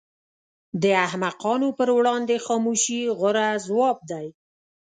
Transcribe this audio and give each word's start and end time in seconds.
د 0.83 0.83
احمقانو 1.05 1.67
پر 1.77 1.89
وړاندې 1.97 2.43
خاموشي 2.45 3.01
غوره 3.17 3.47
ځواب 3.65 3.97
دی. 4.11 4.27